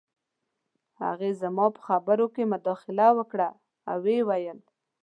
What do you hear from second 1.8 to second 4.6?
خبرو کې مداخله وکړه او وویې ویل